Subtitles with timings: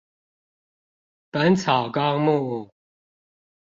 [1.29, 2.71] 本草綱目